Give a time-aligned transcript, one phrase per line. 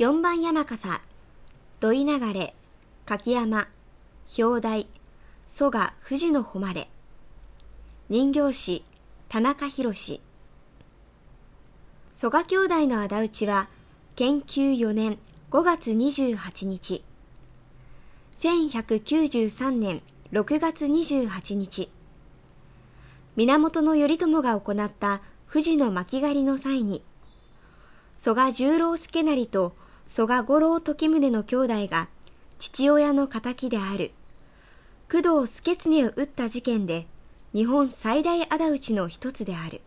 [0.00, 1.00] 四番山笠、
[1.80, 2.54] 土井流れ、
[3.04, 3.66] 柿山、
[4.38, 4.86] 表題、
[5.48, 6.88] 蘇我富士の誉れ。
[8.08, 8.84] 人形師、
[9.28, 10.20] 田中博蘇
[12.28, 13.68] 我兄弟の仇討ちは、
[14.14, 15.18] 研究4年
[15.50, 17.02] 5月28日。
[18.36, 21.90] 1193年6月28日。
[23.34, 25.22] 源頼朝が行った
[25.52, 27.02] 富士の巻狩りの際に、
[28.14, 29.74] 蘇我十郎助成と
[30.08, 32.08] 蘇我五郎時宗の兄弟が
[32.58, 34.10] 父親の仇である
[35.10, 37.06] 工藤祐経を撃った事件で
[37.52, 39.82] 日本最大仇討ちの一つである。